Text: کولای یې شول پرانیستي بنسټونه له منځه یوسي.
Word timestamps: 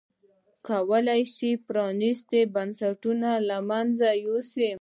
کولای 0.67 1.21
یې 1.25 1.31
شول 1.33 1.55
پرانیستي 1.67 2.41
بنسټونه 2.55 3.29
له 3.49 3.57
منځه 3.69 4.07
یوسي. 4.25 4.69